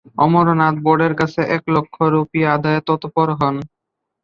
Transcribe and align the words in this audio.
অমরনাথ 0.23 0.75
বোর্ডের 0.83 1.13
কাছে 1.19 1.41
এক 1.55 1.63
লক্ষ 1.75 1.95
রূপী 2.13 2.41
আদায়ে 2.53 2.81
তৎপর 2.87 3.27
হন। 3.39 3.55